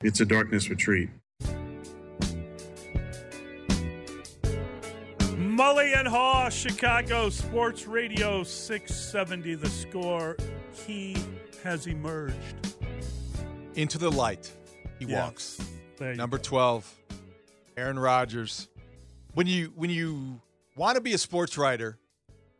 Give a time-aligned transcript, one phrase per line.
[0.00, 1.10] It's a darkness retreat.
[5.36, 10.36] Mully and Haw, Chicago Sports Radio 670 the score.
[10.86, 11.16] He
[11.64, 12.36] has emerged.
[13.74, 14.52] Into the light,
[15.00, 15.58] he Yes.
[15.58, 15.70] walks.
[15.96, 16.42] There Number go.
[16.44, 16.94] 12,
[17.76, 18.68] Aaron Rodgers.
[19.34, 20.40] When you when you
[20.76, 21.98] want to be a sports writer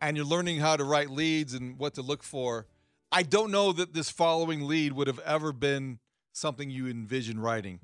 [0.00, 2.66] and you're learning how to write leads and what to look for,
[3.12, 6.00] I don't know that this following lead would have ever been
[6.38, 7.80] something you envision writing.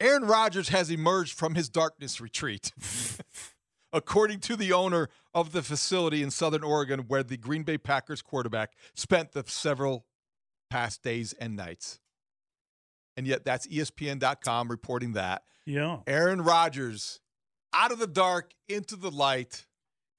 [0.00, 2.72] Aaron Rodgers has emerged from his darkness retreat.
[3.92, 8.22] According to the owner of the facility in Southern Oregon, where the Green Bay Packers
[8.22, 10.06] quarterback spent the several
[10.70, 12.00] past days and nights.
[13.18, 15.42] And yet, that's ESPN.com reporting that.
[15.66, 15.98] Yeah.
[16.06, 17.20] Aaron Rodgers
[17.74, 19.66] out of the dark into the light.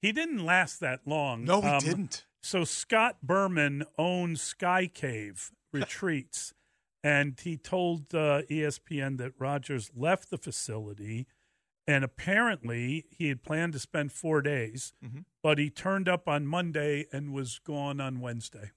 [0.00, 1.44] He didn't last that long.
[1.44, 2.26] No, he Um, didn't.
[2.42, 6.54] So Scott Berman owns Sky Cave Retreats,
[7.04, 11.26] and he told uh, ESPN that Rodgers left the facility,
[11.86, 15.26] and apparently he had planned to spend four days, Mhm.
[15.42, 18.70] but he turned up on Monday and was gone on Wednesday.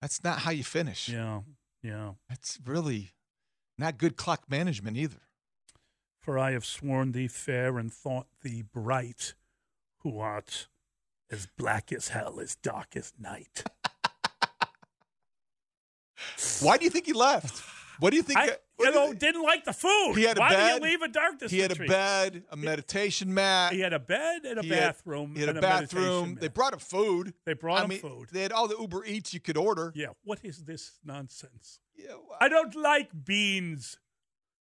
[0.00, 1.08] That's not how you finish.
[1.08, 1.42] Yeah,
[1.82, 2.14] yeah.
[2.28, 3.12] That's really
[3.78, 5.20] not good clock management either.
[6.18, 9.34] For I have sworn thee fair and thought thee bright,
[9.98, 10.68] who art
[11.30, 13.64] as black as hell, as dark as night.
[16.60, 17.62] Why do you think he left?
[17.98, 18.38] What do you think?
[18.38, 20.14] I, you know, did not like the food.
[20.16, 20.80] He had a Why bed.
[20.80, 23.72] do you leave a darkness he had a bed, a meditation mat.
[23.72, 25.34] He had a bed and a He had- bathroom.
[25.34, 26.38] He had and a meditation bathroom.
[26.40, 27.34] They brought him food.
[27.46, 28.28] They brought I him mean, food.
[28.32, 29.92] They had all the Uber Eats you could order.
[29.94, 31.78] Yeah, what is this nonsense?
[31.94, 33.98] Yeah, wha- I don't like beans.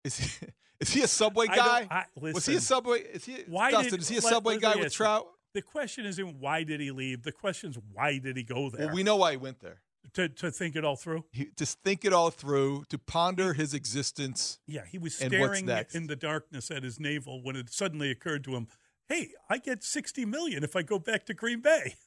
[0.03, 0.47] Is he,
[0.81, 1.81] is he a Subway guy?
[1.81, 2.59] don't- I- Was he a.
[2.61, 2.99] Subway?
[3.03, 3.43] Is he?
[3.47, 4.91] Why Dustin, did is he a Subway let guy with.
[4.93, 5.27] Trout?
[5.53, 7.23] The question isn't why did he leave.
[7.23, 8.87] The question is why did he go there?
[8.87, 9.79] Well, we know why he went there.
[10.13, 11.25] To to think it all through.
[11.31, 14.59] He, to think it all through, to ponder his existence.
[14.67, 18.55] Yeah, he was staring in the darkness at his navel when it suddenly occurred to
[18.55, 18.67] him,
[19.07, 21.95] "Hey, I get sixty million if I go back to Green Bay."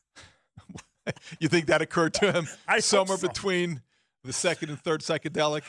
[1.39, 3.29] You think that occurred to him I somewhere so.
[3.29, 3.81] between
[4.25, 5.63] the second and third psychedelic?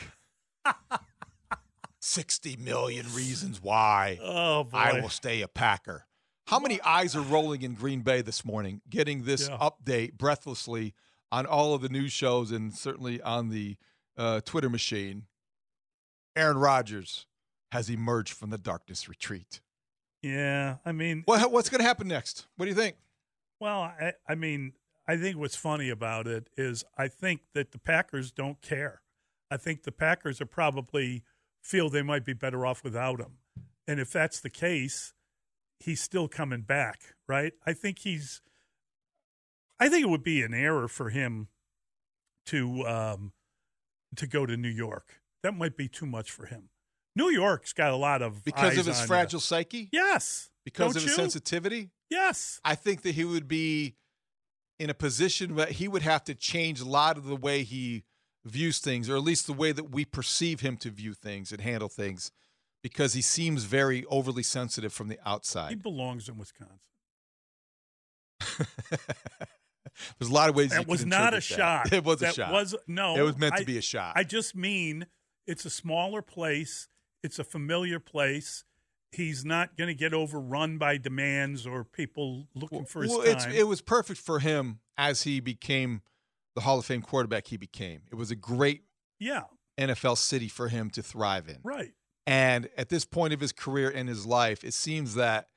[2.00, 4.78] 60 million reasons why Oh boy!
[4.78, 6.06] I will stay a Packer.
[6.47, 9.57] How many eyes are rolling in Green Bay this morning, getting this Yeah.
[9.57, 10.94] update breathlessly
[11.32, 13.78] on all of the news shows and certainly on the
[14.18, 15.24] uh, Twitter machine?
[16.36, 17.26] Aaron Rodgers
[17.72, 19.60] has emerged from the darkness retreat.
[20.22, 22.48] yeah, I mean, What, what's going to happen next?
[22.56, 22.96] What do you think?
[23.60, 24.74] Well, I, I mean,
[25.08, 29.02] I think what's funny about it is I think that the Packers don't care.
[29.50, 31.24] I think the Packers are probably
[31.62, 33.40] feel they might be better off without him.
[33.88, 35.14] And if that's the case,
[35.80, 37.54] he's still coming back, right?
[37.66, 38.42] I think he's
[39.80, 41.48] I think it would be an error for him
[42.48, 43.32] to um
[44.16, 45.22] to go to New York.
[45.44, 46.70] That might be too much for him.
[47.16, 49.90] New York's got a lot of Because of his fragile psyche?
[49.92, 50.50] Yes.
[50.64, 51.90] Because Don't of his sensitivity?
[52.10, 52.60] Yes.
[52.64, 53.96] I think that he would be
[54.80, 58.04] in a position where he would have to change a lot of the way he
[58.46, 61.62] views things, or at least the way that we perceive him to view things and
[61.62, 62.32] handle things,
[62.84, 65.70] because he seems very overly sensitive from the outside.
[65.70, 66.80] He belongs in Wisconsin.
[70.19, 70.72] There's a lot of ways.
[70.72, 71.44] That was not a that.
[71.44, 71.94] shot.
[71.97, 72.52] It was that a shot.
[72.52, 73.16] Was no.
[73.16, 74.13] It was meant to be a shot.
[74.16, 75.08] I just mean
[75.46, 76.88] it's a smaller place.
[77.24, 78.63] It's a familiar place.
[79.12, 83.31] He's not going to get overrun by demands or people looking for his well, time.
[83.31, 86.02] it's, it was perfect for him as he became
[86.56, 88.02] the Hall of Fame quarterback he became.
[88.12, 88.84] It was a great
[89.19, 89.44] yeah,
[89.78, 91.59] NFL city for him to thrive in.
[91.64, 91.94] right.
[92.25, 95.47] And at this point of his career and his life, it seems that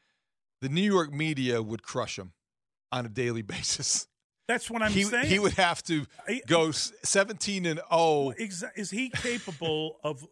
[0.61, 2.33] the New York media would crush him
[2.93, 4.07] on a daily basis.
[4.50, 5.27] That's what I'm he, saying.
[5.27, 6.06] he would have to
[6.49, 8.33] go s- 17 and oh.
[8.33, 8.71] 0.
[8.75, 10.27] Is he capable of?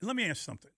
[0.00, 0.70] Let me ask something.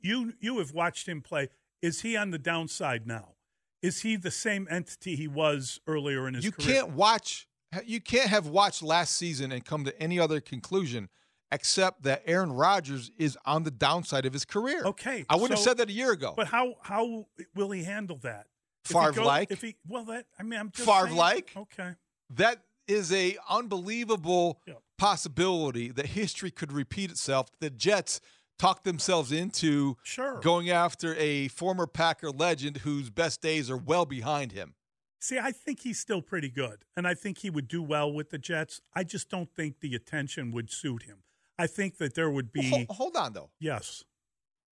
[0.00, 1.50] You you have watched him play.
[1.82, 3.34] Is he on the downside now?
[3.80, 6.74] Is he the same entity he was earlier in his You career?
[6.82, 7.48] can't watch,
[7.84, 11.08] you can't have watched last season and come to any other conclusion
[11.50, 14.82] except that Aaron Rodgers is on the downside of his career.
[14.84, 16.34] Okay, I wouldn't have said that a year ago.
[16.36, 18.46] But how how will he handle that?
[18.84, 19.50] If he Favre-like?
[19.52, 21.52] If he well, that I mean, I'm just Favre-like?
[21.56, 21.92] Okay.
[22.36, 24.74] That is a unbelievable Yeah.
[24.98, 27.48] possibility that history could repeat itself.
[27.60, 28.20] The Jets
[28.58, 30.40] talked themselves into Sure.
[30.40, 34.74] going after a former Packer legend whose best days are well behind him.
[35.20, 38.30] See, I think he's still pretty good, and I think he would do well with
[38.30, 38.80] the Jets.
[38.92, 41.22] I just don't think the attention would suit him.
[41.58, 43.50] I think that there would be Hold, hold on, though.
[43.60, 44.04] yes.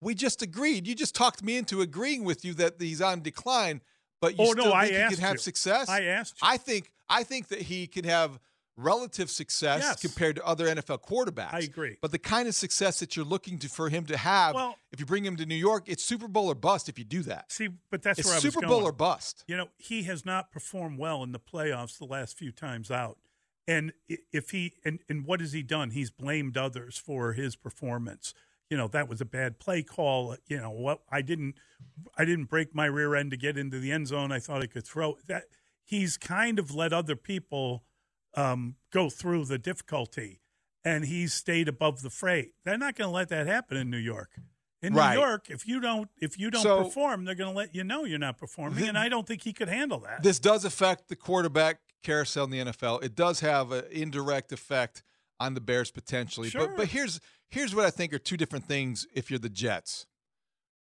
[0.01, 0.87] We just agreed.
[0.87, 3.83] You just talked me into agreeing with you that he's on decline,
[4.21, 5.39] but you Oh, still no, I think he asked can have you.
[5.39, 5.89] success.
[5.89, 6.49] I asked you.
[6.49, 8.39] I think I think that he can have
[8.77, 10.01] relative success Yes.
[10.01, 11.53] compared to other NFL quarterbacks.
[11.55, 11.97] I agree.
[12.01, 15.01] But the kind of success that you're looking to for him to have, Well- if
[15.01, 17.51] you bring him to New York, it's Super Bowl or bust if you do that.
[17.51, 18.65] See, but that's It's where I was Super.
[18.67, 19.43] Bowl or bust.
[19.49, 23.19] You know, he has not performed well in the playoffs the last few times out.
[23.67, 25.91] And if he and, and what has he done?
[25.91, 28.33] He's blamed others for his performance.
[28.71, 30.37] You know, that was a bad play call.
[30.47, 31.55] You know, what I didn't
[32.17, 34.31] I didn't break my rear end to get into the end zone.
[34.33, 35.45] I thought I could throw that
[35.85, 37.85] he's kind of let other people
[38.35, 40.41] um, go through the difficulty
[40.85, 42.53] and he's stayed above the fray.
[42.65, 44.33] They're not going to let that happen in New York.
[44.83, 45.15] In Right.
[45.15, 47.85] New York, if you don't if you don't So- perform, they're going to let you
[47.85, 50.23] know you're not performing, Th- and I don't think he could handle that.
[50.23, 53.03] This does affect the quarterback carousel in the NFL.
[53.03, 55.03] It does have an indirect effect
[55.41, 56.51] on the Bears potentially.
[56.51, 56.69] Sure.
[56.69, 57.19] But but here's
[57.51, 60.07] here's what I think are two different things if you're the Jets.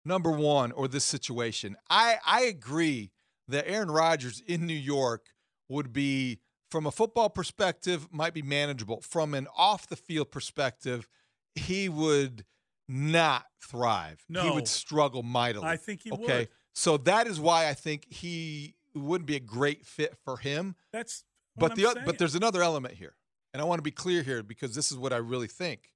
[0.05, 3.11] Number one, or this situation, I I agree
[3.47, 5.27] that Aaron Rodgers in New York
[5.69, 6.39] would be,
[6.71, 9.01] from a football perspective, might be manageable.
[9.01, 11.07] From an off the field perspective,
[11.55, 12.45] he would
[12.87, 14.23] not thrive.
[14.29, 14.43] No.
[14.43, 15.67] He would struggle mightily.
[15.67, 16.21] I think he okay.
[16.21, 16.31] would.
[16.31, 16.47] Okay.
[16.73, 20.75] So that is why I think he wouldn't be a great fit for him.
[20.93, 21.23] That's
[21.57, 22.05] But the I'm oth- saying.
[22.05, 23.15] but there's another element here,
[23.53, 25.91] and I want to be clear here because this is what I really think.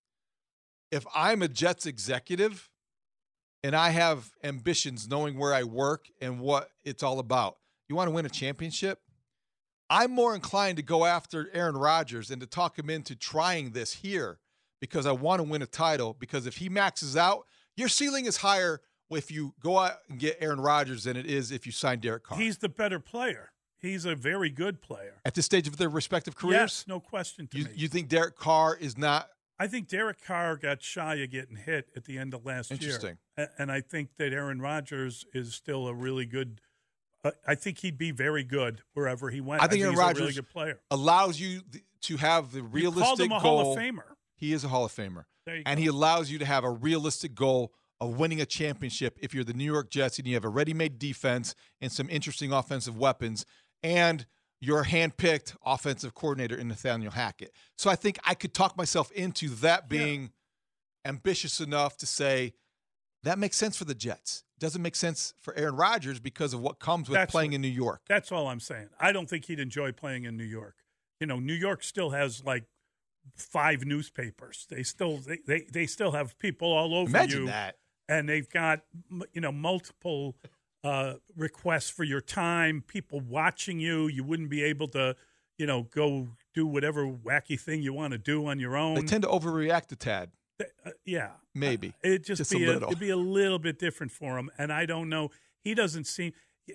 [0.91, 2.69] If I'm a Jets executive,
[3.63, 7.57] and I have ambitions, knowing where I work and what it's all about,
[7.87, 8.99] you want to win a championship.
[9.89, 13.93] I'm more inclined to go after Aaron Rodgers and to talk him into trying this
[13.93, 14.39] here
[14.79, 16.15] because I want to win a title.
[16.17, 17.45] Because if he maxes out,
[17.75, 21.51] your ceiling is higher if you go out and get Aaron Rodgers than it is
[21.51, 22.37] if you sign Derek Carr.
[22.39, 23.51] he's the better player.
[23.77, 25.15] He's a very good player.
[25.25, 27.71] At this stage of their respective careers, Yes, no question to you, me.
[27.75, 29.27] you think Derek Carr is not
[29.61, 33.17] I think Derek Carr got shy of getting hit at the end of last Interesting.
[33.37, 33.47] year.
[33.57, 36.61] A- And I think that Aaron Rodgers is still a really good.
[37.23, 39.61] Uh, I think he'd be very good wherever he went.
[39.61, 40.79] I think Aaron he's a Rodgers really good player.
[40.89, 43.63] allows you th- to have the You realistic called him a goal.
[43.63, 44.15] Hall of Famer.
[44.35, 45.25] He is a Hall of Famer.
[45.45, 45.81] You and go.
[45.81, 49.53] he allows you to have a realistic goal of winning a championship if you're the
[49.53, 53.45] New York Jets and you have a ready-made defense and some interesting offensive weapons
[53.83, 54.25] and
[54.61, 57.51] your hand-picked offensive coordinator in Nathaniel Hackett.
[57.77, 60.31] So I think I could talk myself into that being
[61.05, 62.53] ambitious enough to say
[63.23, 64.43] that makes sense for the Jets.
[64.59, 67.61] Doesn't make sense for Aaron Rodgers because of what comes with That's playing what- in
[67.61, 68.01] New York.
[68.07, 68.89] That's all I'm saying.
[68.99, 70.75] I don't think he'd enjoy playing in New York.
[71.19, 72.65] You know, New York still has like
[73.35, 74.67] five newspapers.
[74.69, 77.45] They still they they, they still have people all over Imagine you.
[77.47, 77.77] that.
[78.09, 78.81] and they've got
[79.33, 80.35] you know multiple
[80.83, 84.07] uh, requests for your time, people watching you.
[84.07, 85.15] You wouldn't be able to,
[85.57, 88.95] you know, go do whatever wacky thing you want to do on your own.
[88.95, 90.31] They tend to overreact a tad.
[90.59, 91.93] Uh, yeah, Maybe.
[92.03, 92.89] it'd just, Just a be little.
[92.89, 94.49] it'd be a little bit different for him.
[94.57, 95.31] And I don't know.
[95.63, 96.33] He doesn't seem.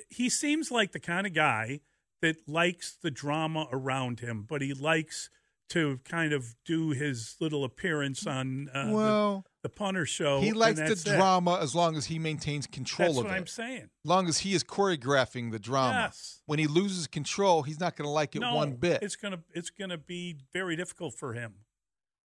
[0.09, 1.81] He seems like the kind of guy
[2.23, 5.31] that likes the drama around him, but he likes
[5.71, 10.41] to kind of do his little appearance on uh, the- well, the, punter show.
[10.41, 11.05] he likes the it.
[11.05, 13.37] drama as long as he maintains control That's of what it.
[13.37, 13.83] I'm saying.
[13.83, 16.05] As long as he is choreographing the drama.
[16.07, 16.41] Yes.
[16.47, 19.03] When he loses control, he's not going to like it no, one bit.
[19.03, 21.55] It's gonna it's gonna be very difficult for him,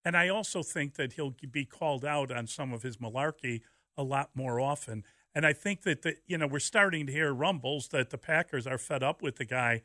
[0.05, 3.63] and I also think that he'll be called out on some of his malarkey
[3.97, 5.05] a lot more often.
[5.35, 8.67] And I think that the, you know we're starting to hear rumbles that the Packers
[8.67, 9.83] are fed up with the guy.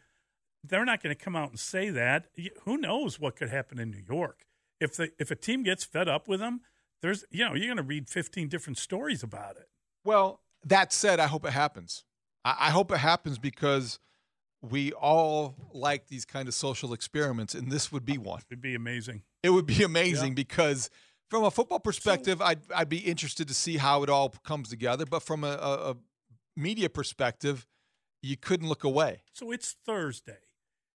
[0.67, 2.27] They're not going to come out and say that.
[2.63, 4.45] Who knows what could happen in New York
[4.79, 6.61] if the if a team gets fed up with them?
[7.01, 9.67] There's you know you're going to read 15 different stories about it.
[10.03, 12.05] well, that said, I hope it happens.
[12.43, 13.99] I, I hope it happens because
[14.63, 18.41] we all like these kind of social experiments, and this would be one.
[18.49, 19.21] It'd be amazing.
[19.43, 20.35] It would be amazing Yeah.
[20.35, 20.89] because
[21.29, 25.05] from a football perspective, I'd, I'd be interested to see how it all comes together.
[25.05, 25.95] But from a, a, a
[26.55, 27.67] media perspective,
[28.23, 29.21] you couldn't look away.
[29.33, 30.37] So it's Thursday,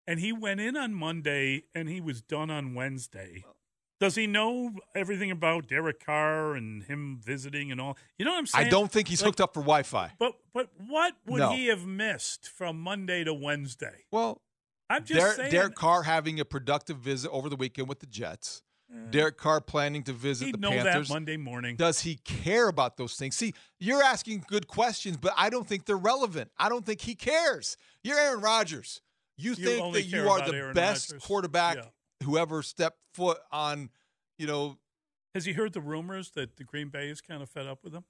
[0.09, 3.45] and he went in on Monday, and he was done on Wednesday.
[3.99, 7.97] Does he know everything about Derek Carr and him visiting and all?
[8.17, 8.67] You know what I'm saying?
[8.67, 10.13] I don't think he's Like- hooked up for Wi Fi.
[10.17, 11.51] But but what would No.
[11.51, 14.05] he have missed from Monday to Wednesday?
[14.11, 14.41] Well,
[14.89, 15.51] I'm just Derek, saying.
[15.51, 18.63] Derek Carr having a productive visit over the weekend with the Jets.
[19.11, 21.09] Derek Carr planning to visit he'd the know Panthers.
[21.09, 21.75] that Monday morning.
[21.75, 23.35] Does he care about those things?
[23.35, 26.49] See, you're asking good questions, but I don't think they're relevant.
[26.57, 27.77] I don't think he cares.
[28.03, 29.01] You're Aaron Rodgers.
[29.39, 31.23] You, You think that you are the Aaron best Rodgers.
[31.25, 32.25] quarterback Yeah.
[32.25, 33.89] who ever stepped foot on,
[34.37, 34.77] you know,
[35.35, 37.93] Has he heard the rumors that the Green Bay is kind of fed up with
[37.93, 38.03] him?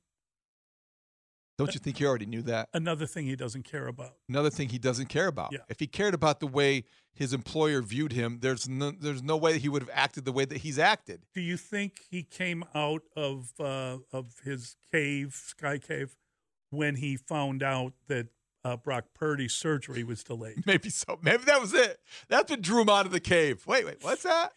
[1.58, 2.70] don't you think he already knew that?
[2.74, 4.14] Another thing he doesn't care about.
[4.30, 5.52] Another thing he doesn't care about.
[5.52, 5.60] Yeah.
[5.68, 9.60] If he cared about the way his employer viewed him, there's no, there's no way
[9.60, 11.26] he would have acted the way that he's acted.
[11.34, 16.16] Do you think he came out of uh, of his cave, sky cave,
[16.70, 18.28] when he found out that
[18.64, 20.64] uh, Brock Purdy's surgery was delayed.
[20.66, 21.20] Maybe so.
[21.22, 22.00] Maybe that was it.
[22.28, 23.66] That's what drew him out of the cave.
[23.66, 24.54] Wait, wait, what's that?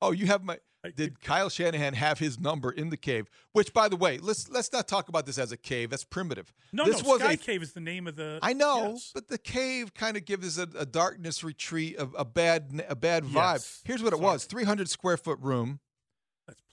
[0.00, 0.58] Oh, you have my.
[0.94, 3.28] Did Kyle Shanahan have his number in the cave?
[3.52, 5.90] Which, by the way, let's let's not talk about this as a cave.
[5.90, 6.52] That's primitive.
[6.72, 7.18] No, this no.
[7.18, 8.38] Sky a, Cave is the name of the.
[8.40, 9.10] I know, yes.
[9.12, 12.94] but the cave kind of gives us a, a, darkness retreat, a, a, bad a
[12.94, 13.54] bad vibe.
[13.54, 13.82] Yes.
[13.84, 15.80] Here's what it was: 300 square foot room,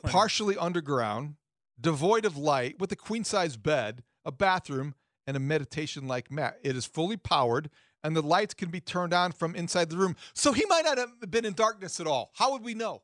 [0.04, 1.36] partially underground,
[1.82, 4.94] devoid of light, with a queen size bed, a bathroom,
[5.28, 6.60] and a meditation like mat.
[6.64, 7.70] It is fully powered,
[8.04, 10.16] and the lights can be turned on from inside the room.
[10.34, 12.32] So he might not have been in darkness at all.
[12.36, 13.02] How would we know?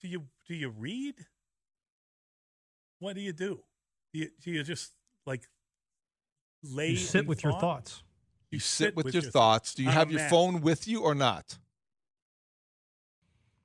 [0.00, 1.14] Do you do you read?
[2.98, 3.60] What do you do?
[4.12, 4.92] Do you, do you just
[5.26, 5.48] like
[6.62, 6.90] lay?
[6.90, 7.50] You sit with thought?
[7.50, 8.02] your thoughts.
[8.50, 9.74] You, you sit, sit, with, with your, your, thoughts.
[9.74, 10.30] Do you have your mat.
[10.30, 11.58] phone with you or not?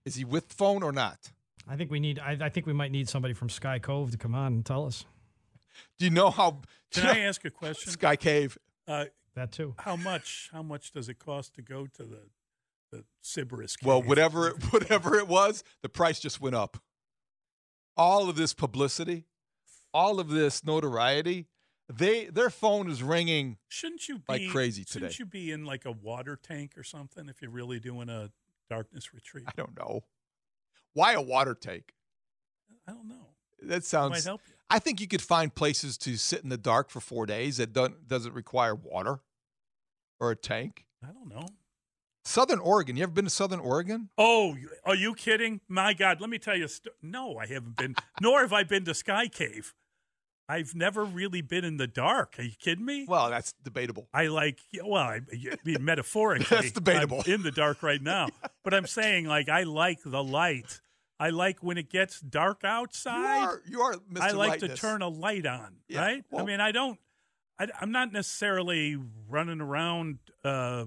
[0.06, 1.32] Is he with phone or not?
[1.68, 2.18] I think we need.
[2.20, 4.86] I, I, think we might need somebody from Sky Cave to come on and tell
[4.86, 5.06] us.
[6.00, 6.62] Do you know how?
[6.92, 7.92] Can I ask a question?
[7.92, 8.58] Sky Cave.
[8.88, 9.76] Uh, that too.
[9.78, 10.50] How much?
[10.52, 12.22] How much does it cost to go to the
[12.92, 13.78] the Sybaris?
[13.78, 13.88] Cave?
[13.88, 16.78] Well, whatever it, whatever it was, the price just went up.
[17.96, 19.26] All of this publicity,
[19.94, 21.48] all of this notoriety,
[21.92, 23.58] they their phone is ringing.
[23.68, 25.08] Shouldn't you be like crazy today?
[25.08, 28.32] Shouldn't you be in like a water tank or something if you're really doing a
[28.70, 29.46] darkness retreat?
[29.48, 30.02] I don't know.
[30.94, 31.94] Why a water tank?
[32.88, 33.36] I don't know.
[33.64, 34.12] That sounds.
[34.12, 34.54] might help you.
[34.70, 37.74] I think you could find places to sit in the dark for four days that
[37.74, 39.20] don't, doesn't require water
[40.20, 40.86] or a tank.
[41.04, 41.48] I don't know.
[42.24, 42.96] Southern Oregon.
[42.96, 44.10] You ever been to Southern Oregon?
[44.18, 45.62] Oh, are you kidding?
[45.68, 46.68] My God, let me tell you.
[46.68, 47.96] St- no, I haven't been.
[48.22, 49.74] nor have I been to Sky Cave.
[50.48, 52.36] I've never really been in the dark.
[52.40, 53.06] Are you kidding me?
[53.08, 54.08] Well, that's debatable.
[54.12, 55.22] I like, well, I
[55.64, 57.22] mean, metaphorically, that's debatable.
[57.26, 58.30] I'm in the dark right now,
[58.64, 60.82] but I'm saying like I like the light.
[61.20, 63.42] I like when it gets dark outside.
[63.42, 64.22] You are, you are Mr.
[64.22, 64.80] I like Lightness.
[64.80, 66.24] to turn a light on, yeah, right?
[66.32, 66.98] Well, I mean, I don't.
[67.60, 68.98] I, am not necessarily
[69.28, 70.86] running around uh,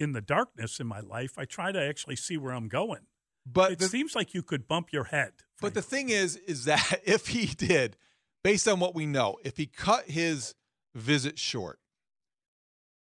[0.00, 1.38] in the darkness in my life.
[1.38, 3.02] I try to actually see where I'm going.
[3.50, 5.32] But it the, seems like you could bump your head.
[5.54, 5.60] Frankly.
[5.60, 7.96] But the thing is, is that if he did,
[8.42, 10.54] based on what we know, if he cut his
[10.94, 11.78] visit short,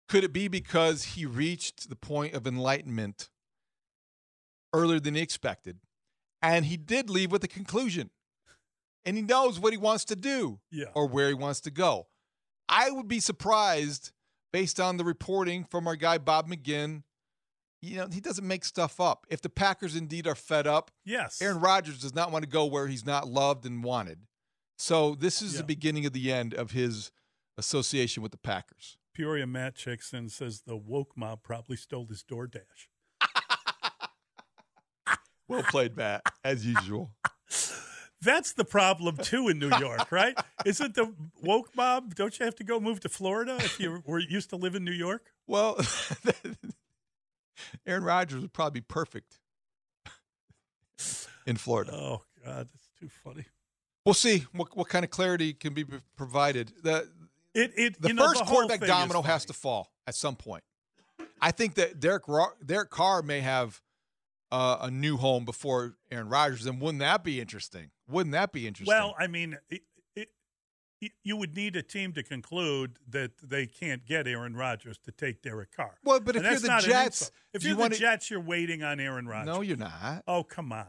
[0.07, 3.29] could it be because he reached the point of enlightenment
[4.71, 5.79] earlier than he expected?
[6.51, 8.09] And he did leave with a conclusion.
[9.03, 10.85] And he knows what he wants to do yeah.
[10.95, 12.07] or where he wants to go.
[12.67, 14.11] I would be surprised
[14.51, 17.03] based on the reporting from our guy Bob McGinn.
[17.81, 19.27] You know, he doesn't make stuff up.
[19.29, 21.39] If the Packers indeed are fed up, yes.
[21.41, 24.19] Aaron Rodgers does not want to go where he's not loved and wanted.
[24.77, 25.59] So this is Yeah.
[25.59, 27.11] the beginning of the end of his
[27.57, 28.97] association with the Packers.
[29.13, 32.87] Peoria Matt Chickson says the woke mob probably stole his DoorDash.
[35.47, 37.11] Well played, Matt, as usual.
[38.21, 40.35] That's the problem too in New York, right?
[40.65, 42.15] Isn't the woke mob?
[42.15, 44.83] Don't you have to go move to Florida if you were used to live in
[44.83, 45.31] New York?
[45.45, 45.77] Well,
[47.85, 49.39] Aaron Rodgers would probably be perfect
[51.45, 51.91] in Florida.
[51.93, 53.45] Oh God, that's too funny.
[54.05, 55.85] We'll see what what kind of clarity can be
[56.15, 56.71] provided.
[56.81, 57.07] The
[57.53, 60.63] It it the you know, first the quarterback domino has to fall at some point.
[61.41, 62.23] I think that Derek
[62.65, 63.81] Derek Carr may have
[64.55, 67.91] uh, a new home before Aaron Rodgers, and wouldn't that be interesting?
[68.07, 68.95] Wouldn't that be interesting?
[68.95, 69.81] Well, I mean, it,
[70.15, 70.29] it,
[71.01, 75.11] it- you would need a team to conclude that they can't get Aaron Rodgers to
[75.11, 75.95] take Derek Carr.
[76.03, 78.81] Well, but And if you're the Jets, if you're you the wanna- Jets, you're waiting
[78.81, 79.53] on Aaron Rodgers.
[79.53, 80.23] no, you're not.
[80.27, 80.87] Oh, come on.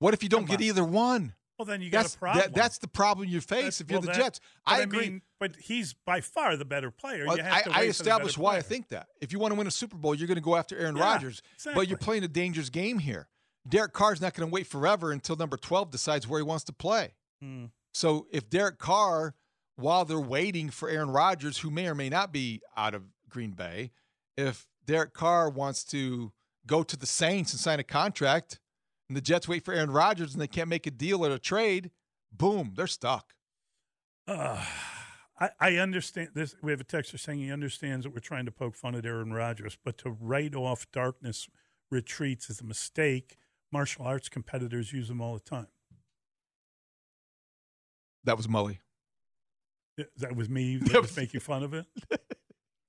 [0.00, 0.62] What if you don't Come get on.
[0.64, 1.34] either one?
[1.58, 2.42] Well, then you got That's a problem.
[2.42, 4.40] that, that's the problem you face That's- if you're well, the that- Jets.
[4.66, 5.00] but I agree.
[5.10, 7.26] Mean, but he's by far the better player.
[7.26, 9.08] Well, you have I, to I wait for the established why I think that.
[9.20, 11.04] If you want to win a Super Bowl, you're going to go after Aaron Yeah,
[11.04, 11.42] Rodgers.
[11.74, 13.28] But you're playing a dangerous game here.
[13.68, 16.72] Derek Carr's not going to wait forever until number 12 decides where he wants to
[16.72, 17.14] play.
[17.40, 17.66] Hmm.
[17.92, 19.34] So if Derek Carr,
[19.76, 23.52] while they're waiting for Aaron Rodgers, who may or may not be out of Green
[23.52, 23.92] Bay,
[24.36, 26.32] if Derek Carr wants to
[26.66, 28.58] go to the Saints and sign a contract,
[29.08, 31.38] and the Jets wait for Aaron Rodgers and they can't make a deal or a
[31.38, 31.90] trade,
[32.32, 33.34] boom, they're stuck.
[34.26, 34.64] Uh,
[35.40, 36.54] I, I understand this.
[36.62, 39.32] We have a texter saying he understands that we're trying to poke fun at Aaron
[39.32, 41.48] Rodgers, but to write off darkness
[41.90, 43.36] retreats is a mistake.
[43.72, 45.66] Martial arts competitors use them all the time.
[48.22, 48.78] That was Mully.
[50.18, 51.86] That was me that was- making fun of it.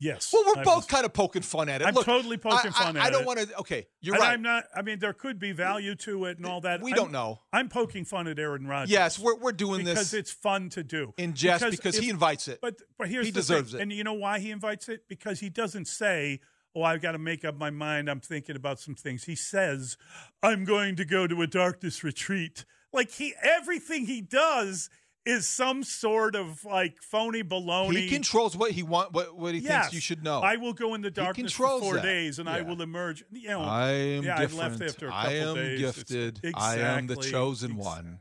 [0.05, 0.31] Yes.
[0.31, 1.87] Well, we're I both was- kind of poking fun at it.
[1.87, 3.07] I'm Look, totally poking I, fun I, at it.
[3.07, 3.57] I don't want to.
[3.59, 4.33] Okay, you're and right.
[4.33, 4.65] I'm not.
[4.75, 6.81] I mean, there could be value to it and all that.
[6.81, 7.39] we I'm- don't know.
[7.51, 8.91] I'm poking fun at Aaron Rodgers.
[8.91, 12.03] Yes, we're we're doing because this because it's fun to do in jest because, if-
[12.03, 12.59] he invites it.
[12.61, 13.79] But but here's He the deserves thing.
[13.79, 13.83] it.
[13.83, 15.07] And you know why he invites it?
[15.09, 16.39] Because he doesn't say,
[16.75, 18.09] "Oh, I've got to make up my mind.
[18.09, 19.97] I'm thinking about some things." He says,
[20.43, 24.89] "I'm going to go to a darkness retreat." Like he, everything he does
[25.25, 27.95] is some sort of like phony baloney.
[27.97, 30.39] He controls what he want, what what he yes, thinks you should know.
[30.41, 32.03] I will go in the darkness for four that.
[32.03, 33.23] days, and I will emerge.
[33.31, 34.79] You know, I am yeah, I different.
[34.79, 35.79] left after a I am days.
[35.81, 36.39] It's- gifted.
[36.55, 37.85] I am the chosen Exactly.
[38.01, 38.19] one.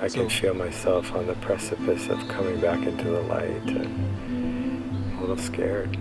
[0.00, 5.16] I So- can feel myself on the precipice of coming back into the light and
[5.16, 5.96] a little scared.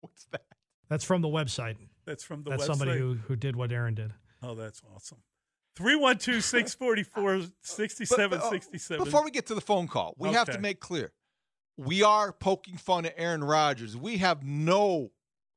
[0.00, 0.42] What's that?
[0.88, 1.76] That's from the website.
[2.04, 2.66] That's from the That's website.
[2.66, 4.12] somebody who, who did what Aaron did.
[4.42, 5.18] Oh, that's awesome.
[5.76, 9.00] 312 644 But- 6767.
[9.00, 11.12] uh, Before we get to the phone call, we have to make clear
[11.76, 13.96] we are poking fun at Aaron Rodgers.
[13.96, 15.12] We have no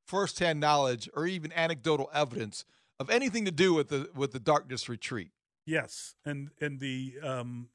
[0.06, 2.64] firsthand knowledge or even anecdotal evidence
[2.98, 5.30] of anything to do with the with the darkness retreat.
[5.66, 7.68] Yes, and and the um,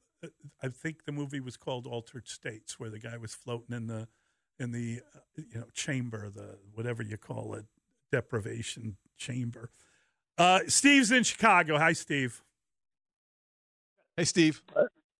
[0.62, 4.08] I think the movie was called Altered States, where the guy was floating in the
[4.58, 7.66] in the uh, you know chamber, the whatever you call it,
[8.10, 9.70] deprivation chamber.
[10.38, 11.78] Uh, Steve's in Chicago.
[11.78, 12.42] Hi, Steve.
[14.16, 14.62] Hey, Steve.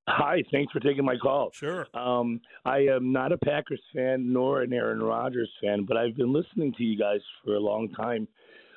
[0.08, 1.50] Hi, thanks for taking my call.
[1.52, 1.86] Sure.
[1.94, 6.32] Um, I am not a Packers fan nor an Aaron Rodgers fan, but I've been
[6.32, 8.26] listening to you guys for a long time.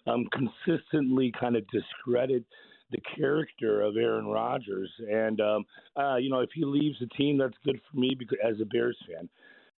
[0.08, 2.46] Um, consistently kind of discredit
[2.92, 5.65] the character of Aaron Rodgers, and um,
[5.98, 8.65] uh, you know if he leaves the team, that's good for me because as a
[8.65, 9.27] Bears fan.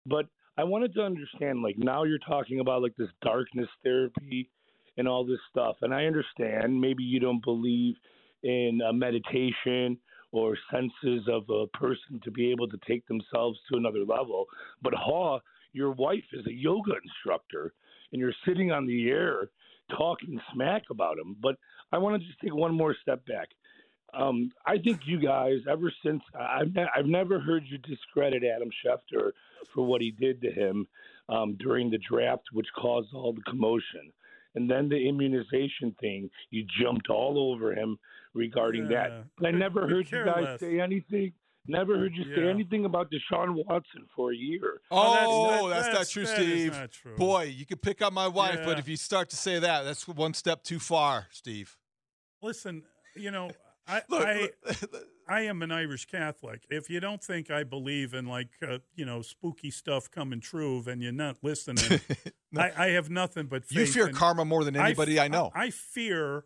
[0.05, 0.25] But
[0.57, 4.49] I wanted to understand, like now you're talking about like this darkness therapy
[4.97, 7.95] and all this stuff, and I understand maybe you don't believe
[8.43, 9.97] in uh, meditation
[10.31, 14.45] or senses of a person to be able to take themselves to another level.
[14.81, 15.39] But Haw,
[15.73, 17.73] your wife is a yoga instructor,
[18.11, 19.49] and you're sitting on the air
[19.95, 21.35] talking smack about him.
[21.41, 21.55] But
[21.91, 23.49] I want to just take one more step back.
[24.13, 28.69] Um, I think you guys, ever since I've ne- I've never heard you discredit Adam
[28.85, 29.31] Schefter
[29.73, 30.87] for what he did to him
[31.29, 34.11] um, during the draft, which caused all the commotion.
[34.57, 37.97] And then the immunization thing, you jumped all over him
[38.33, 39.09] regarding Yeah.
[39.09, 39.23] that.
[39.37, 40.59] But I never heard you guys less.
[40.59, 41.33] say anything.
[41.69, 44.81] Never heard you say anything about Deshaun Watson for a year.
[44.89, 46.73] Oh, oh that's Oh, not- that's, that's- not true, that is Steve.
[46.73, 47.15] not true.
[47.17, 50.07] Boy, you could pick on my wife, but if you start to say that, that's
[50.07, 51.77] one step too far, Steve.
[52.41, 52.83] Listen,
[53.15, 53.51] you know,
[53.87, 56.65] I Look, I, look, I am an Irish Catholic.
[56.69, 60.81] If you don't think I believe in like uh, you know spooky stuff coming true,
[60.81, 61.99] then you're not listening.
[62.51, 62.61] No.
[62.61, 65.51] I, I have nothing but faith you fear karma more than anybody I, know.
[65.53, 66.45] I fear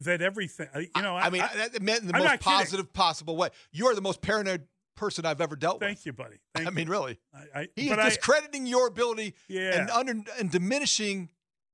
[0.00, 0.68] that everything.
[0.74, 2.58] uh, You know, I, mean, I, that meant in the I'm most not kidding.
[2.58, 3.50] positive possible way.
[3.70, 4.66] You are the most paranoid
[4.96, 5.98] person I've ever dealt thank with.
[5.98, 6.36] Thank you, buddy.
[6.54, 7.18] Thank I mean, really.
[7.34, 9.80] I, I, He is I, discrediting your ability yeah.
[9.80, 11.28] and under and diminishing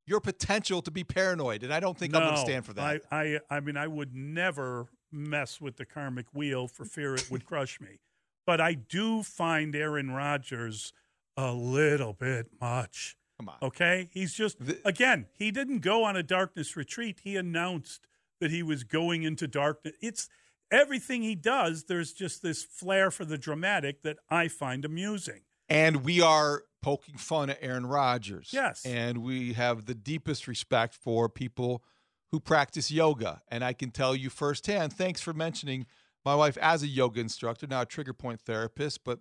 [0.07, 3.03] your potential to be paranoid, and I don't think I'm going to stand for that.
[3.11, 7.31] I, I, I mean, I would never mess with the karmic wheel for fear it
[7.31, 8.01] would crush me.
[8.47, 10.92] But I do find Aaron Rodgers
[11.37, 13.16] a little bit much.
[13.38, 13.57] Come on.
[13.62, 15.27] Okay, he's just again.
[15.35, 17.21] He didn't go on a darkness retreat.
[17.23, 18.07] He announced
[18.40, 19.94] that he was going into darkness.
[20.01, 20.29] It's
[20.73, 21.85] everything he does.
[21.85, 25.42] There's just this flair for the dramatic that I find amusing.
[25.68, 28.51] And we are poking fun at Aaron Rodgers.
[28.53, 28.85] Yes.
[28.85, 31.83] And we have the deepest respect for people
[32.31, 33.43] who practice yoga.
[33.49, 35.87] And I can tell you firsthand, thanks for mentioning
[36.25, 39.21] my wife as a yoga instructor, now a trigger point therapist, but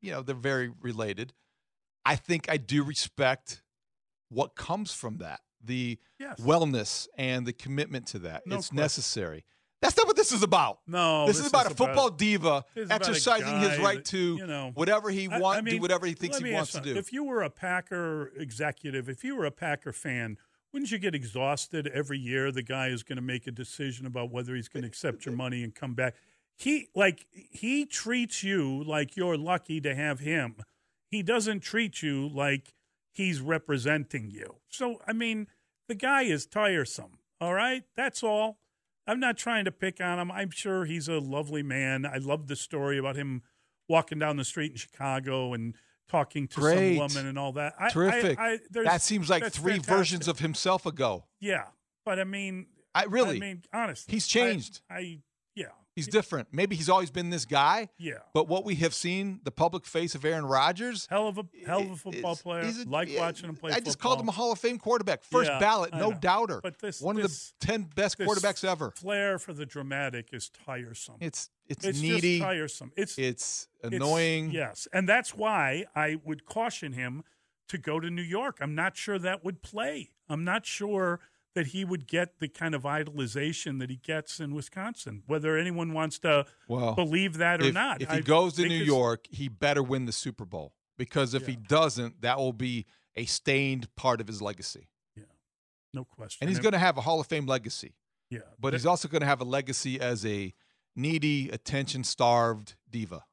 [0.00, 1.32] you know, they're very related.
[2.04, 3.62] I think I do respect
[4.28, 5.40] what comes from that.
[5.62, 6.40] The Yes.
[6.40, 8.46] wellness and the commitment to that.
[8.46, 8.76] No it's question.
[8.76, 9.44] necessary.
[9.82, 10.78] That's not what this is about.
[10.86, 14.46] No, this, is about a football diva about a exercising his right that, to you
[14.46, 16.96] know, whatever he wants, I mean, do whatever he thinks he wants to do.
[16.96, 20.38] If you were a Packer executive, if you were a Packer fan,
[20.72, 22.52] wouldn't you get exhausted every year?
[22.52, 25.34] The guy is going to make a decision about whether he's going to accept your
[25.34, 26.14] money and come back.
[26.54, 30.56] He like he treats you like you're lucky to have him.
[31.10, 32.74] He doesn't treat you like
[33.12, 34.56] he's representing you.
[34.68, 35.48] So I mean,
[35.88, 37.18] the guy is tiresome.
[37.40, 38.58] All right, that's all.
[39.06, 40.32] I'm not trying to pick on him.
[40.32, 42.04] I'm sure he's a lovely man.
[42.06, 43.42] I love the story about him
[43.88, 45.74] walking down the street in Chicago and
[46.08, 46.96] talking to Great.
[46.96, 47.74] some woman and all that.
[47.78, 48.38] I, Terrific.
[48.38, 49.94] I, I, that seems like three fantastic.
[49.96, 51.24] versions of himself ago.
[51.40, 51.64] Yeah,
[52.04, 54.80] but I mean, I really, I mean, honestly, He's changed.
[54.90, 55.18] I,
[55.54, 56.48] yeah, he's different.
[56.52, 58.14] Maybe he's always been this guy, yeah.
[58.34, 61.80] but what we have seen, the public face of Aaron Rodgers, Hell of a hell
[61.82, 62.64] of a football player.
[62.64, 63.72] he's a- like yeah, watching him play.
[63.72, 64.10] I just football.
[64.12, 66.60] called him a Hall of Fame quarterback, first Yeah, ballot, no doubter.
[66.62, 68.90] But this- one this- of the ten best quarterbacks ever.
[68.92, 71.16] Flair for the dramatic is tiresome.
[71.20, 72.38] It's it's, It's needy.
[72.40, 72.92] tiresome.
[72.96, 74.50] It's It's It's- annoying.
[74.50, 77.24] yes, and that's why I would caution him
[77.68, 78.58] to go to New York.
[78.60, 80.10] I'm not sure that would play.
[80.28, 81.20] I'm not sure
[81.54, 85.22] that he would get the kind of idolization that he gets in Wisconsin.
[85.26, 88.68] Whether anyone wants to Well, believe that or if, not, if I he goes to
[88.68, 92.84] New York, he better win the Super Bowl because if he doesn't, that will be
[93.16, 94.88] a stained part of his legacy.
[95.16, 95.24] Yeah,
[95.94, 96.38] no question.
[96.42, 97.94] And he's going to have a Hall of Fame legacy.
[98.30, 100.52] yeah, but he's also going to have a legacy as a
[100.96, 103.24] needy, attention starved diva.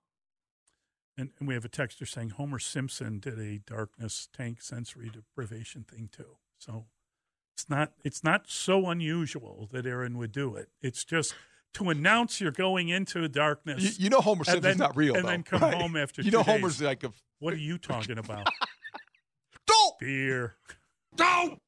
[1.18, 5.84] And, and we have a texter saying Homer Simpson did a darkness tank sensory deprivation
[5.84, 6.38] thing too.
[6.58, 6.86] So
[7.56, 10.70] it's not it's not so unusual that Aaron would do it.
[10.82, 11.36] It's just
[11.76, 13.84] to announce you're going into a darkness.
[14.00, 15.74] You, you know Homer Simpson's then- not real, and though, then come right?
[15.76, 16.48] home after You know days.
[16.48, 18.48] Homer's like a What are you talking about?
[19.68, 20.56] don't Beer.
[21.16, 21.60] don't.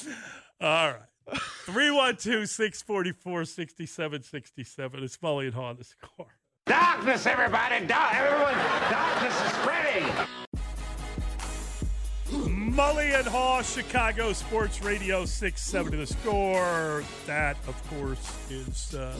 [0.60, 1.00] All right.
[1.66, 5.02] 312 644 6767.
[5.04, 6.26] It's Mully and Haw, the score.
[6.66, 7.86] Darkness, everybody!
[7.86, 8.54] Dark, everyone!
[8.90, 10.08] Darkness is spreading!
[12.72, 17.04] Mully and Haw, Chicago Sports Radio 670 the score.
[17.26, 19.14] That, of course, is uh,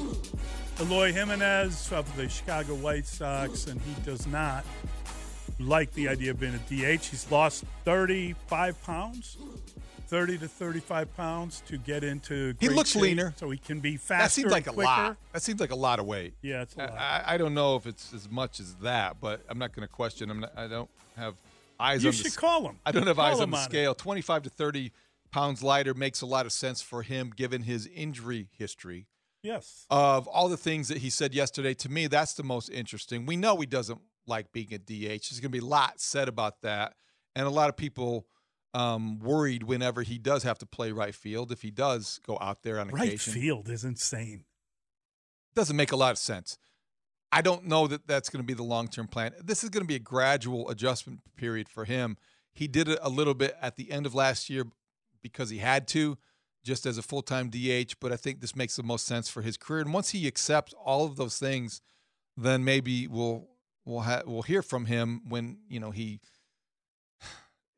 [0.81, 4.65] Eloy Jimenez of the Chicago White Sox, and he does not
[5.59, 7.05] like the idea of being a DH.
[7.07, 9.37] He's lost 35 pounds,
[10.13, 12.53] 30 to 35 pounds to get into.
[12.61, 13.33] He looks shape, leaner.
[13.39, 14.25] so he can be faster.
[14.25, 15.17] That seems like a lot.
[15.33, 16.35] That seems like a lot of weight.
[16.43, 16.93] Yeah, it's a lot.
[16.93, 19.93] I, I don't know if it's as much as that, but I'm not going to
[19.93, 20.31] question.
[20.31, 21.37] I'm not, I don't have
[21.81, 22.79] eyes you on should s- call him.
[22.85, 23.65] I don't have Call eyes on the on it.
[23.65, 23.95] scale.
[23.95, 24.93] 25 to 30
[25.31, 29.07] pounds lighter makes a lot of sense for him given his injury history.
[29.43, 29.87] Yes.
[29.89, 33.25] Of all the things that he said yesterday, to me, that's the most interesting.
[33.25, 35.09] We know he doesn't like being a DH.
[35.31, 36.97] There's going to be a lot said about that.
[37.35, 38.27] And a lot of people
[38.75, 42.63] um, worried whenever he does have to play right field, if he does go out
[42.63, 44.45] there on a Right occasion field is insane.
[45.55, 46.59] doesn't make a lot of sense.
[47.31, 49.33] I don't know that that's going to be the long term plan.
[49.43, 52.17] This is going to be a gradual adjustment period for him.
[52.53, 54.65] He did it a little bit at the end of last year
[55.23, 56.19] because he had to,
[56.65, 57.95] just as a full time DH.
[58.01, 59.81] But I think this makes the most sense for his career.
[59.81, 61.81] And once he accepts all of those things,
[62.37, 63.49] then maybe we'll
[63.87, 66.21] we'll ha- we'll hear from him when you know he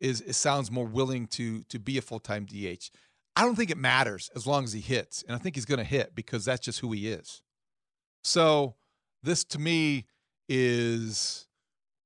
[0.04, 2.90] is sounds more willing to to be a full time DH.
[3.36, 5.78] I don't think it matters as long as he hits, and I think he's going
[5.78, 7.42] to hit because that's just who he is.
[8.22, 8.74] So
[9.22, 10.04] this to me
[10.48, 11.46] is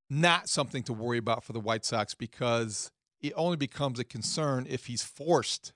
[0.09, 4.67] not something to worry about for the White Sox because it only becomes a concern
[4.71, 5.75] if he's forced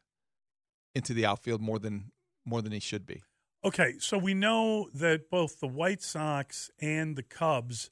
[0.94, 2.12] into the outfield more than
[2.46, 3.22] more than he should be.
[3.64, 7.90] Okay, so we know that both the White Sox and the Cubs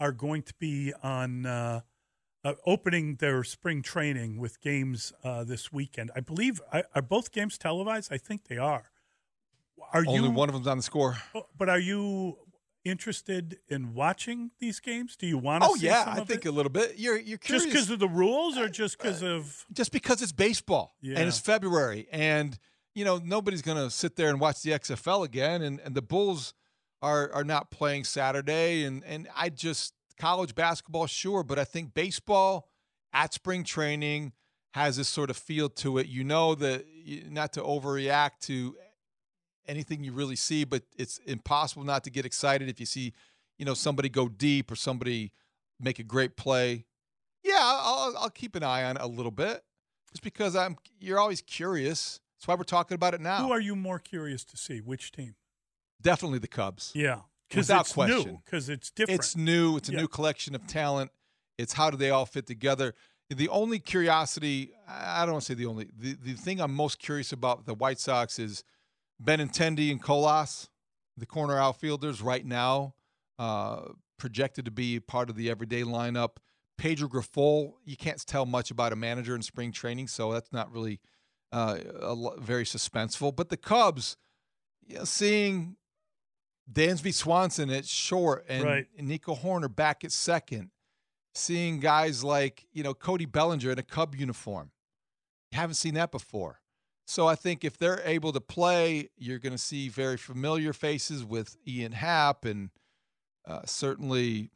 [0.00, 1.80] are going to be on uh,
[2.44, 6.10] uh, opening their spring training with games uh, this weekend.
[6.16, 8.12] I believe are are both games televised?
[8.12, 8.90] I think they are.
[9.92, 10.30] Are Only you?
[10.30, 11.18] one of them's on the score.
[11.34, 12.38] oh, But are you
[12.84, 15.16] interested in watching these games?
[15.16, 15.68] Do you want to?
[15.70, 16.48] Oh yeah, I think it?
[16.48, 16.94] a little bit.
[16.98, 20.32] You're you're curious just because of the rules, or just because of just because it's
[20.32, 21.18] baseball Yeah.
[21.18, 22.58] and it's February and
[22.94, 26.02] you know nobody's going to sit there and watch the XFL again and, and the
[26.02, 26.54] Bulls
[27.00, 31.94] are are not playing Saturday and and I just college basketball sure but I think
[31.94, 32.68] baseball
[33.12, 34.32] at spring training
[34.74, 36.84] has this sort of feel to it you know that
[37.28, 38.76] not to overreact to
[39.66, 43.12] anything you really see but it's impossible not to get excited if you see
[43.58, 45.32] you know somebody go deep or somebody
[45.78, 46.86] make a great play
[47.44, 49.62] yeah, I'll, I'll keep an eye on it a little bit,
[50.10, 50.76] just because I'm.
[51.00, 52.20] You're always curious.
[52.36, 53.44] That's why we're talking about it now.
[53.44, 54.80] who are you more curious to see?
[54.80, 55.34] Which team?
[56.00, 56.92] Definitely the Cubs.
[56.94, 57.20] Yeah,
[57.60, 58.32] Without it's question.
[58.32, 58.42] new.
[58.44, 59.20] Because it's different.
[59.20, 59.76] It's new.
[59.76, 60.00] It's a Yeah.
[60.00, 61.10] new collection of talent.
[61.58, 62.94] It's how do they all fit together.
[63.28, 66.74] The only curiosity, I I don't want to say the only, the, the thing I'm
[66.74, 68.64] most curious about the White Sox is
[69.22, 70.68] Benintendi and Colas,
[71.16, 72.94] the corner outfielders right now,
[73.38, 73.88] uh,
[74.18, 76.36] projected to be part of the everyday lineup.
[76.78, 80.72] Pedro Grifol, you can't tell much about a manager in spring training, so that's not
[80.72, 81.00] really
[81.52, 83.34] uh, a, very suspenseful.
[83.34, 84.16] But the Cubs,
[84.86, 85.76] you know, seeing
[86.72, 88.86] Dansby Swanson at short and, Right.
[88.96, 90.70] and Nico Hoerner back at second,
[91.34, 94.70] seeing guys like you know Cody Bellinger in a Cub uniform,
[95.50, 96.60] you haven't seen that before.
[97.06, 101.24] So I think if they're able to play, you're going to see very familiar faces
[101.24, 102.70] with Ian Happ and
[103.46, 104.50] uh, certainly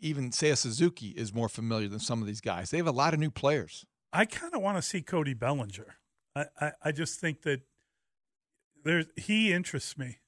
[0.00, 2.70] even Seiya Suzuki is more familiar than some of these guys.
[2.70, 3.86] They have a lot of new players.
[4.12, 5.96] I kind of want to see Cody Bellinger.
[6.34, 7.60] I, I, I just think that
[8.84, 10.18] there's he interests me.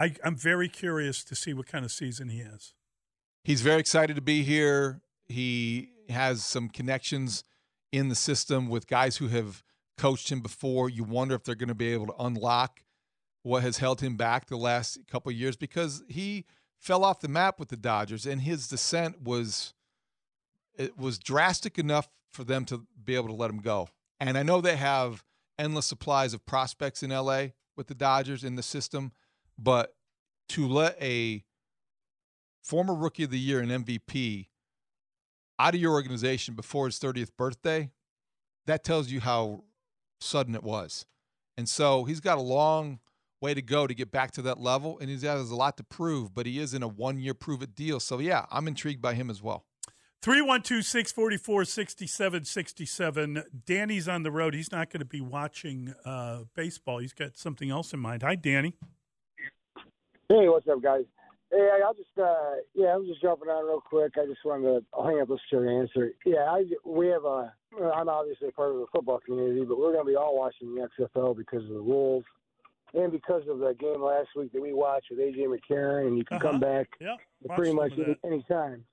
[0.00, 2.74] I, I'm very curious to see what kind of season he has.
[3.44, 5.00] He's very excited to be here.
[5.26, 7.44] He has some connections
[7.92, 9.62] in the system with guys who have
[9.96, 10.88] coached him before.
[10.88, 12.82] You wonder if they're going to be able to unlock
[13.42, 16.44] what has held him back the last couple years because he
[16.78, 19.74] fell off the map with the Dodgers and his descent was
[20.76, 23.88] it was drastic enough for them to be able to let him go.
[24.20, 25.24] And I know they have
[25.58, 29.12] endless supplies of prospects in LA with the Dodgers in the system,
[29.58, 29.94] but
[30.50, 31.44] to let a
[32.62, 34.46] former rookie of the year and MVP
[35.58, 37.90] out of your organization before his 30th birthday,
[38.66, 39.64] that tells you how
[40.20, 41.06] sudden it was.
[41.56, 43.00] And so he's got a long
[43.40, 45.76] way to go to get back to that level, and he has got a lot
[45.76, 48.00] to prove, but he is in a one year prove it deal.
[48.00, 49.64] So, yeah, I'm intrigued by him as well.
[50.20, 53.44] 312 644 6767.
[53.64, 54.54] Danny's on the road.
[54.54, 56.98] He's not going to be watching uh, baseball.
[56.98, 58.22] He's got something else in mind.
[58.22, 58.74] Hi, Danny.
[60.28, 61.04] Hey, what's up, guys?
[61.50, 64.12] Hey, I'll just, uh, yeah, I'm just jumping on real quick.
[64.20, 66.12] I just wanted to I'll hang up, listen to your answer.
[66.26, 67.52] Yeah, I, we have a,
[67.94, 70.74] I'm obviously a part of the football community, but we're going to be all watching
[70.74, 72.24] the XFL because of the rules
[72.92, 76.24] and because of the game last week that we watched with AJ McCarron, and you
[76.24, 76.50] can Uh-huh.
[76.50, 77.16] come back Yeah.
[77.56, 78.84] pretty much any, any time.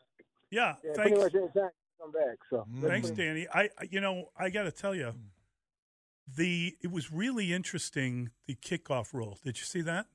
[0.51, 0.75] Yeah.
[0.83, 1.11] Yeah, thanks.
[1.11, 2.37] pretty much any time come back.
[2.49, 3.47] So Thanks, pretty- Danny.
[3.53, 5.13] I, I- you know, I got to tell you,
[6.37, 9.37] the it was really interesting the kickoff rule.
[9.43, 10.07] Did you see that?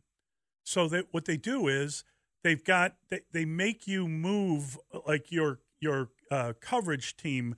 [0.64, 2.04] So that what they do is
[2.44, 7.56] they've got they, they make you move like your your uh, coverage team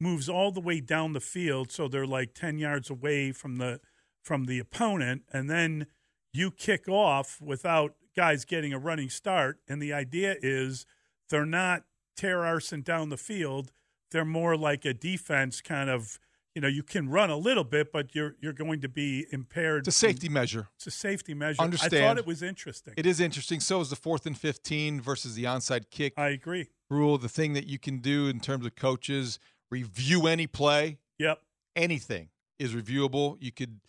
[0.00, 3.80] moves all the way down the field, so they're like ten yards away from the
[4.22, 5.86] from the opponent, and then
[6.32, 9.58] you kick off without guys getting a running start.
[9.68, 10.86] And the idea is
[11.30, 11.84] they're not
[12.16, 13.72] tear arson down the field.
[14.10, 16.18] They're more like a defense kind of.
[16.54, 19.86] You know, you can run a little bit, but you're you're going to be impaired.
[19.86, 20.68] It's a safety measure.
[20.76, 21.62] It's a safety measure.
[21.62, 21.94] Understand.
[22.04, 22.92] I thought it was interesting.
[22.96, 23.58] It is interesting.
[23.60, 26.68] So is the fourth and 15 versus the onside kick I agree.
[26.90, 27.16] rule.
[27.16, 29.38] The thing that you can do in terms of coaches,
[29.70, 31.40] review any play, Yep.
[31.74, 33.38] anything is reviewable.
[33.40, 33.80] You could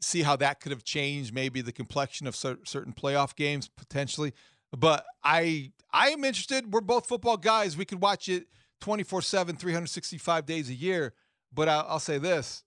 [0.00, 4.32] see how that could have changed maybe the complexion of cer- certain playoff games potentially.
[4.76, 6.72] But I I am interested.
[6.72, 7.76] We're both football guys.
[7.76, 8.48] We could watch it
[8.80, 11.12] 24/7 365 days a year.
[11.52, 12.64] But I'll, I'll say this.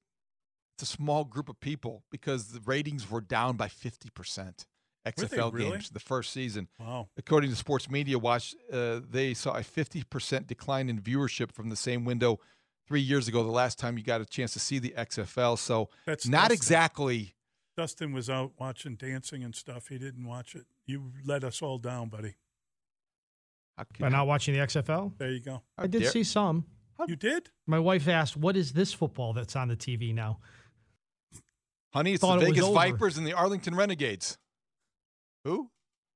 [0.76, 4.66] It's a small group of people because the ratings were down by 50%.
[5.06, 5.72] XFL really?
[5.72, 6.70] games the first season.
[6.80, 7.10] Wow.
[7.18, 11.76] According to Sports Media Watch, uh, they saw a 50% decline in viewership from the
[11.76, 12.40] same window
[12.88, 15.58] three years ago, the last time you got a chance to see the XFL.
[15.58, 16.54] So, That's not Dustin.
[16.56, 17.36] exactly.
[17.76, 19.88] Dustin was out watching dancing and stuff.
[19.88, 20.66] He didn't watch it.
[20.86, 22.36] You let us all down, buddy.
[23.78, 25.64] How By not watching the XFL, There you go.
[25.78, 26.66] I did dare- see some.
[27.08, 27.50] You did?
[27.68, 30.40] My wife asked, "What is this football that's on the TV now?"
[31.94, 32.74] Honey, it's thought the it Vegas over.
[32.74, 34.38] Vipers and the Arlington Renegades.
[35.44, 35.70] Who?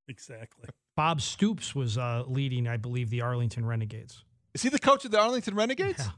[0.07, 0.69] Exactly.
[0.95, 4.23] Bob Stoops was uh, leading, I believe, the Arlington Renegades.
[4.53, 5.99] Is he the coach of the Arlington Renegades?
[5.99, 6.11] Yeah.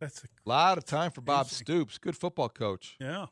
[0.00, 1.64] That's a, A lot of time for Bob Amazing.
[1.64, 1.98] Stoops.
[1.98, 2.96] Good football coach.
[3.00, 3.26] yeah.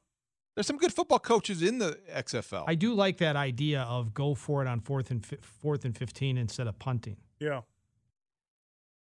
[0.55, 2.63] There's some good football coaches in the XFL.
[2.69, 5.99] I do like that idea of go for it on fourth and fi- fourth and
[5.99, 7.17] fifteen instead of punting.
[7.41, 7.63] Yeah.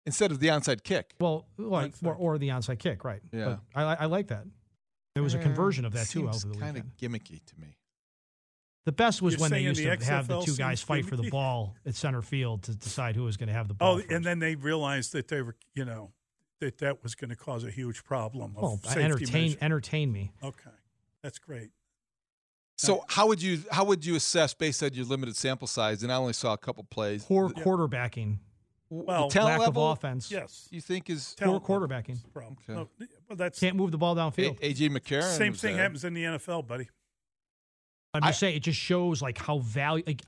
[0.06, 1.12] Instead of the onside kick.
[1.20, 3.20] Well, like or, or the onside kick, right?
[3.32, 3.56] Yeah.
[3.74, 4.44] But I, I like that.
[5.14, 6.92] There was a conversion of that too Seems over the kind weekend.
[6.92, 7.76] of gimmicky to me.
[8.86, 11.16] The best was You're when they used the to have the two guys fight for
[11.16, 13.92] the ball at center field to decide who was going to have the oh, ball.
[13.92, 14.10] Oh, first.
[14.10, 16.12] and then they realized that they were, you know,
[16.60, 19.58] that that was going to cause a huge problem of well, safety entertain measure.
[19.60, 20.32] entertain me.
[20.42, 20.70] Okay.
[21.22, 21.70] That's great.
[22.78, 26.02] So how would you how would you assess based on your limited sample size?
[26.02, 27.24] And I only saw a couple plays.
[27.24, 27.62] Poor Yeah.
[27.62, 28.38] quarterbacking,
[28.92, 30.30] Well, the talent lack level, of offense.
[30.32, 30.66] Yes.
[30.72, 32.18] you think is Poor Talent quarterbacking.
[32.32, 32.56] problem.
[32.68, 32.74] Okay.
[32.74, 32.88] No,
[33.28, 34.58] well, that's Can't move the ball downfield.
[34.60, 35.22] AJ McCarron.
[35.36, 35.82] same thing there.
[35.84, 36.88] happens in the NFL, buddy.
[38.12, 40.22] I'm just saying it just shows like how value like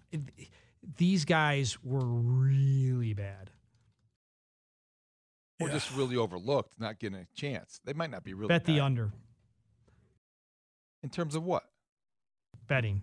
[0.97, 3.51] these guys were really bad.
[5.61, 5.75] Or Yeah.
[5.75, 7.81] just really overlooked, not getting a chance.
[7.85, 9.13] They might not be really Bet the under.
[11.03, 11.65] in terms of what?
[12.69, 13.03] Betting.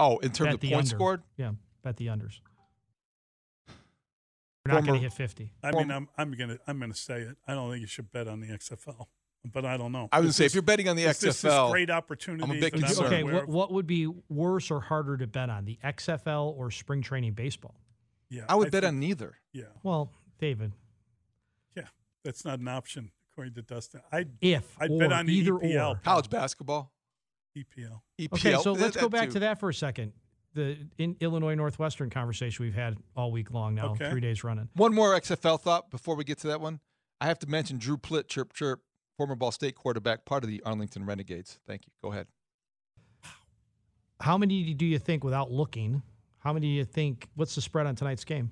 [0.00, 0.96] Oh, in terms Bet of the points under.
[0.96, 1.22] scored.
[1.36, 2.40] Yeah, bet the unders.
[4.66, 5.50] We're not going to hit 50.
[5.62, 7.36] I mean, I'm I'm gonna I'm gonna say it.
[7.46, 9.06] I don't think you should bet on the XFL,
[9.44, 10.08] but I don't know.
[10.10, 12.50] I would Is say if you're betting on the is this this XFL, great opportunity.
[12.60, 13.06] bit that I'm concerned.
[13.12, 17.02] Okay, what, what would be worse or harder to bet on, the XFL or spring
[17.02, 17.74] training baseball?
[18.30, 19.34] Yeah, I would bet think- on neither.
[19.52, 20.72] Yeah, Well, David,
[21.76, 21.82] yeah,
[22.24, 24.00] that's not an option according to Dustin.
[24.10, 25.96] I if I'd bet on either EPL.
[25.96, 26.00] or.
[26.02, 26.90] College basketball,
[27.54, 28.00] EPL.
[28.18, 28.32] EPL.
[28.32, 29.34] Okay, so let's go back too.
[29.34, 30.14] to that for a second.
[30.54, 34.08] The in Illinois Northwestern conversation we've had all week long now, Okay.
[34.10, 34.68] three days running.
[34.74, 36.80] One more XFL thought before we get to that one.
[37.20, 38.82] I have to mention Drew Plitt, chirp chirp,
[39.16, 41.58] former Ball State quarterback, part of the Arlington Renegades.
[41.66, 41.92] Thank you.
[42.02, 42.28] Go ahead.
[44.20, 46.02] How many do you think, without looking,
[46.38, 47.28] how many do you think?
[47.34, 48.50] What's the spread on tonight's game?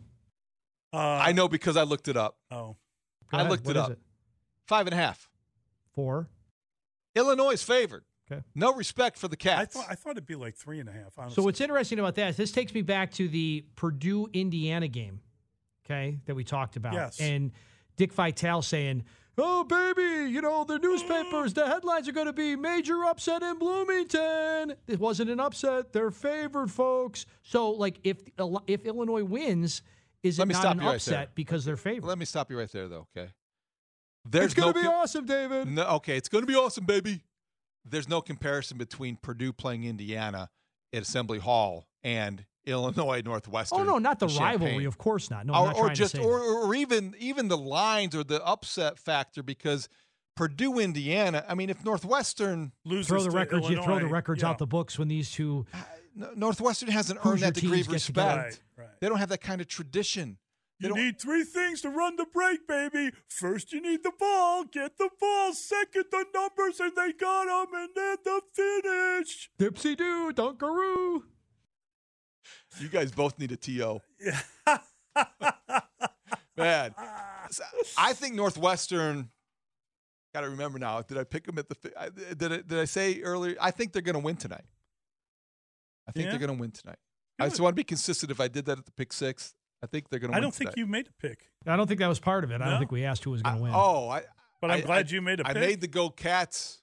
[0.92, 2.36] Uh, I know because I looked it up.
[2.50, 2.76] Oh,
[3.30, 3.50] Go I ahead.
[3.50, 3.98] looked What it is up.
[4.66, 5.30] Five and a half.
[5.94, 6.28] Four.
[7.14, 8.04] Illinois is favored.
[8.32, 8.42] Okay.
[8.54, 11.18] No respect for the I thought I thought it'd be like three and a half.
[11.18, 11.34] Honestly.
[11.34, 15.20] So what's interesting about that is this takes me back to the Purdue Indiana game,
[15.84, 16.94] okay, that we talked about.
[16.94, 17.20] Yes.
[17.20, 17.52] And
[17.96, 19.04] Dick Vitale saying,
[19.36, 23.58] "Oh baby, you know the newspapers, the headlines are going to be major upset in
[23.58, 27.26] Bloomington." It wasn't an upset; they're favored, folks.
[27.42, 28.18] So like if
[28.66, 29.82] if Illinois wins,
[30.22, 31.28] is Let it me not stop an you right upset there.
[31.34, 32.06] because they're favored?
[32.06, 33.06] Let me stop you right there, though.
[33.16, 33.30] Okay.
[34.24, 35.68] There's it's going no to be awesome, David.
[35.68, 37.22] No, okay, it's going to be awesome, baby.
[37.84, 40.50] There's no comparison between Purdue playing Indiana
[40.92, 43.80] at Assembly Hall and Illinois Northwestern.
[43.80, 44.60] Oh no, not the Champaign.
[44.60, 45.46] rivalry, of course not.
[45.46, 48.24] No, I'm or, not or just to say or, or even even the lines or
[48.24, 49.88] the upset factor because
[50.36, 51.44] Purdue Indiana.
[51.48, 53.68] I mean, if Northwestern Loses throw the to records.
[53.68, 54.50] You throw the records yeah.
[54.50, 55.66] out the books when these two.
[55.72, 55.78] Uh,
[56.36, 58.36] Northwestern hasn't earned that degree of respect.
[58.36, 58.88] Right, right.
[59.00, 60.36] They don't have that kind of tradition.
[60.82, 63.12] You need three things to run the break, baby.
[63.28, 64.64] First, you need the ball.
[64.64, 65.52] Get the ball.
[65.52, 69.50] Second, the numbers, and they got them, and then the finish.
[69.58, 71.22] Dipsy doo, Dunkaroo.
[72.80, 74.00] You guys both need a TO.
[76.56, 76.94] Man,
[77.98, 79.30] I think Northwestern.
[80.34, 81.02] Got to remember now.
[81.02, 81.76] Did I pick them at the?
[82.36, 83.56] Did I, did I say earlier?
[83.60, 84.64] I think they're going to win tonight.
[86.08, 86.30] I think Yeah?
[86.32, 86.96] they're going to win tonight.
[87.38, 88.30] I just want to be consistent.
[88.30, 90.36] If I did that at the pick six, I think they're going to.
[90.36, 90.80] I don't think tonight.
[90.80, 92.60] you made a pick, I don't think that was part of it.
[92.60, 93.72] I don't think we asked who was going to win.
[93.74, 94.22] oh, I.
[94.60, 95.60] but I'm I- glad I- you made a I pick.
[95.62, 96.80] made the Go Cats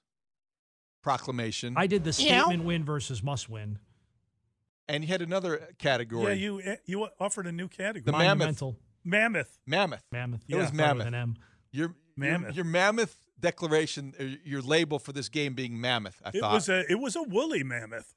[1.02, 1.74] proclamation.
[1.76, 3.78] I did the statement win versus must win.
[4.88, 6.34] and you had another category.
[6.34, 8.02] yeah, you eh, you offered a new category.
[8.04, 8.38] The mammoth.
[8.38, 8.76] Monumental.
[9.04, 9.58] mammoth.
[9.66, 10.02] mammoth.
[10.12, 10.40] Mammoth.
[10.48, 11.06] It was Started with mammoth.
[11.06, 11.36] an M.
[11.72, 12.54] Your your- Mammoth.
[12.56, 14.14] Your, mammoth declaration.
[14.20, 16.20] uh, Your label for this game being mammoth.
[16.24, 18.14] I It thought was a it was a woolly mammoth.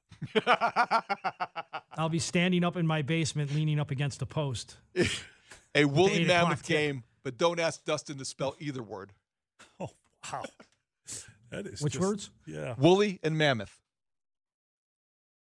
[1.97, 4.77] I'll be standing up in my basement, leaning up against a post.
[5.75, 6.77] a woolly eight o'clock mammoth tip.
[6.77, 7.03] game.
[7.23, 9.13] But don't ask Dustin to spell either word.
[9.79, 9.89] Oh
[10.31, 10.43] wow,
[11.51, 12.29] that is Which just- words?
[12.45, 12.75] Yeah.
[12.77, 13.77] Woolly and mammoth.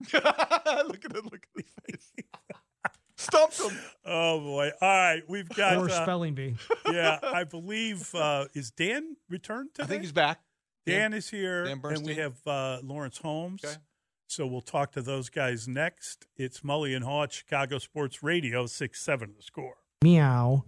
[0.13, 1.23] look at it.
[1.25, 2.11] Look at his face.
[3.19, 3.77] Stumped him.
[4.05, 4.71] Oh boy.
[4.81, 5.75] All right, we've got.
[5.75, 6.55] Or uh, spelling bee.
[6.89, 9.83] yeah, I believe uh, is Dan returned today?
[9.83, 10.39] I think he's back.
[10.85, 13.61] Dan is here, Dan and we have uh, Lawrence Holmes.
[13.65, 13.75] Okay.
[14.27, 16.27] So we'll talk to those guys next.
[16.37, 19.33] It's Mully and Haugh, at Chicago Sports Radio, six seven.
[19.35, 19.75] The score.
[20.01, 20.63] Meow.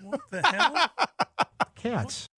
[0.00, 0.90] What the hell?
[1.74, 2.28] Cats.